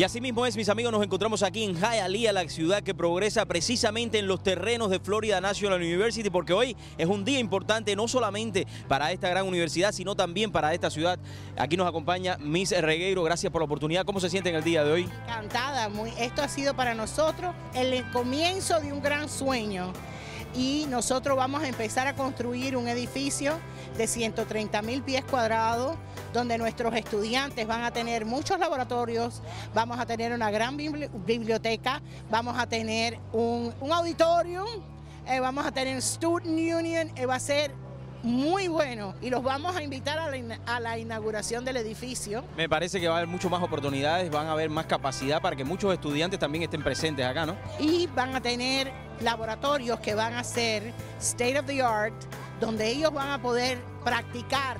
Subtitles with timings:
[0.00, 3.44] Y así mismo es, mis amigos, nos encontramos aquí en Hialeah, la ciudad que progresa
[3.44, 8.08] precisamente en los terrenos de Florida National University, porque hoy es un día importante no
[8.08, 11.18] solamente para esta gran universidad, sino también para esta ciudad.
[11.58, 14.06] Aquí nos acompaña Miss Regueiro, gracias por la oportunidad.
[14.06, 15.02] ¿Cómo se siente en el día de hoy?
[15.26, 19.92] Encantada, muy, esto ha sido para nosotros el comienzo de un gran sueño
[20.54, 23.58] y nosotros vamos a empezar a construir un edificio
[23.98, 25.98] de 130 mil pies cuadrados
[26.32, 29.42] donde nuestros estudiantes van a tener muchos laboratorios,
[29.74, 34.68] vamos a tener una gran biblioteca, vamos a tener un, un auditorium,
[35.26, 37.72] eh, vamos a tener Student Union, eh, va a ser
[38.22, 42.44] muy bueno y los vamos a invitar a la, a la, inauguración del edificio.
[42.56, 45.56] Me parece que va a haber mucho más oportunidades, van a haber más capacidad para
[45.56, 47.56] que muchos estudiantes también estén presentes acá, ¿no?
[47.78, 52.14] Y van a tener laboratorios que van a ser state of the art,
[52.60, 54.76] donde ellos van a poder practicar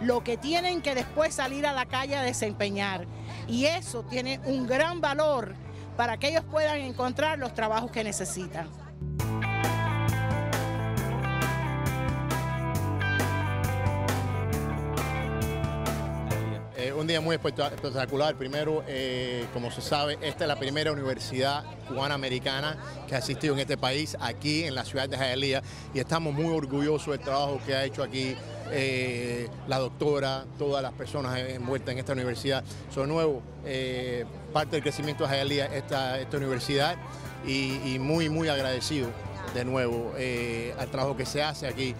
[0.00, 3.06] lo que tienen que después salir a la calle a desempeñar.
[3.46, 5.54] Y eso tiene un gran valor
[5.96, 8.68] para que ellos puedan encontrar los trabajos que necesitan.
[16.98, 18.34] un día muy espectacular.
[18.34, 23.60] Primero, eh, como se sabe, esta es la primera universidad cubana-americana que ha asistido en
[23.60, 25.62] este país, aquí en la ciudad de Hialeah,
[25.94, 28.34] y estamos muy orgullosos del trabajo que ha hecho aquí
[28.72, 32.64] eh, la doctora, todas las personas envueltas en esta universidad.
[32.94, 36.96] Son nuevo, eh, parte del crecimiento de Hialeah esta, esta universidad
[37.46, 39.08] y, y, muy, muy agradecido
[39.54, 40.12] de nuevo
[40.78, 41.94] al trabajo que se hace aquí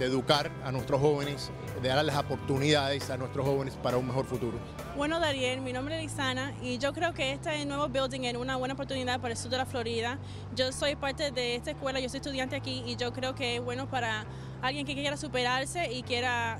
[0.00, 1.50] de educar a nuestros jóvenes,
[1.82, 4.58] de darles oportunidades a nuestros jóvenes para un mejor futuro.
[4.96, 8.56] Bueno, Dariel, mi nombre es Lisana y yo creo que este nuevo building es una
[8.56, 10.18] buena oportunidad para el sur de la Florida.
[10.56, 13.62] Yo soy parte de esta escuela, yo soy estudiante aquí y yo creo que es
[13.62, 14.24] bueno para
[14.62, 16.58] alguien que quiera superarse y quiera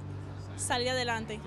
[0.59, 1.41] salir adelante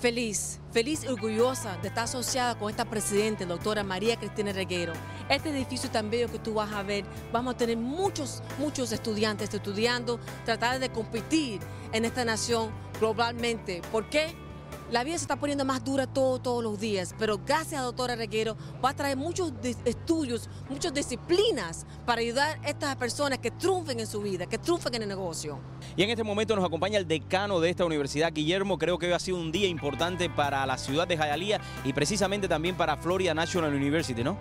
[0.00, 4.92] feliz, feliz y orgullosa de estar asociada con esta presidenta, doctora María Cristina Reguero.
[5.28, 9.52] Este edificio tan bello que tú vas a ver, vamos a tener muchos, muchos estudiantes
[9.52, 11.60] estudiando, tratar de competir
[11.92, 12.70] en esta nación
[13.00, 13.82] globalmente.
[13.90, 14.45] ¿Por qué?
[14.90, 18.14] La vida se está poniendo más dura todo, todos los días, pero gracias a doctora
[18.14, 19.52] Reguero va a traer muchos
[19.84, 24.94] estudios, muchas disciplinas para ayudar a estas personas que triunfen en su vida, que triunfen
[24.94, 25.58] en el negocio.
[25.96, 28.78] Y en este momento nos acompaña el decano de esta universidad, Guillermo.
[28.78, 32.46] Creo que hoy ha sido un día importante para la ciudad de Hialeah y precisamente
[32.46, 34.36] también para Florida National University, ¿no?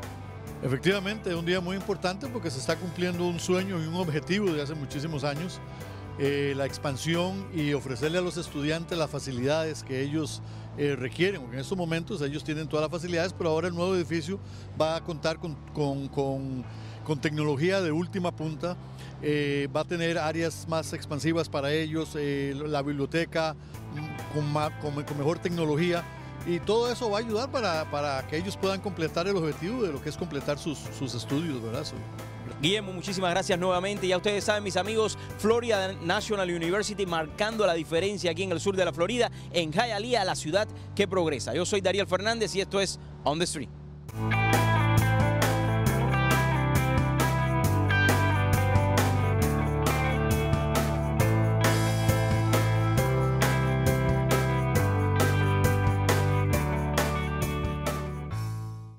[0.62, 4.52] Efectivamente, es un día muy importante porque se está cumpliendo un sueño y un objetivo
[4.52, 5.60] de hace muchísimos años
[6.18, 10.42] eh, la expansión y ofrecerle a los estudiantes las facilidades que ellos
[10.78, 14.40] eh, requieren, en estos momentos ellos tienen todas las facilidades, pero ahora el nuevo edificio
[14.80, 18.78] va a contar con, con, tecnología de última punta,
[19.22, 25.40] eh, va a tener áreas más expansivas para ellos, la biblioteca mm, con, con, mejor
[25.40, 26.04] tecnología.
[26.46, 29.92] Y todo eso va a ayudar para, para, que ellos puedan completar el objetivo de
[29.92, 31.84] lo que es completar sus, sus estudios, ¿verdad?
[32.62, 34.08] Guillermo, muchísimas gracias nuevamente.
[34.08, 38.76] Ya ustedes saben, mis amigos, Florida National University marcando la diferencia aquí en el sur
[38.76, 41.54] de la Florida, en Hialeah, la ciudad que progresa.
[41.54, 43.70] Yo soy Dariel Fernández y esto es On the Street.